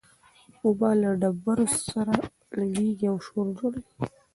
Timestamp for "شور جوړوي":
3.25-3.91